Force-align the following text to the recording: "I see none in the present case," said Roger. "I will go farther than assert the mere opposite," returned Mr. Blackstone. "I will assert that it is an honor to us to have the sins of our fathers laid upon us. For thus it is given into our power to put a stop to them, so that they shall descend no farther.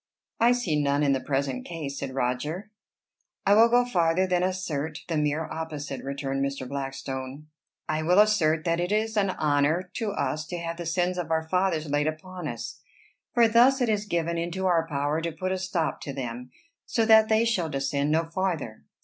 "I 0.39 0.53
see 0.53 0.81
none 0.81 1.03
in 1.03 1.11
the 1.13 1.19
present 1.21 1.63
case," 1.63 1.99
said 1.99 2.15
Roger. 2.15 2.71
"I 3.45 3.53
will 3.53 3.69
go 3.69 3.85
farther 3.85 4.25
than 4.25 4.41
assert 4.41 4.97
the 5.07 5.15
mere 5.15 5.43
opposite," 5.45 6.03
returned 6.03 6.43
Mr. 6.43 6.67
Blackstone. 6.67 7.49
"I 7.87 8.01
will 8.01 8.17
assert 8.17 8.65
that 8.65 8.79
it 8.79 8.91
is 8.91 9.15
an 9.15 9.29
honor 9.29 9.91
to 9.97 10.09
us 10.09 10.47
to 10.47 10.57
have 10.57 10.77
the 10.77 10.87
sins 10.87 11.19
of 11.19 11.29
our 11.29 11.47
fathers 11.47 11.85
laid 11.87 12.07
upon 12.07 12.47
us. 12.47 12.81
For 13.35 13.47
thus 13.47 13.79
it 13.79 13.89
is 13.89 14.05
given 14.05 14.39
into 14.39 14.65
our 14.65 14.87
power 14.87 15.21
to 15.21 15.31
put 15.31 15.51
a 15.51 15.59
stop 15.59 16.01
to 16.01 16.13
them, 16.13 16.49
so 16.87 17.05
that 17.05 17.29
they 17.29 17.45
shall 17.45 17.69
descend 17.69 18.09
no 18.09 18.23
farther. 18.25 18.85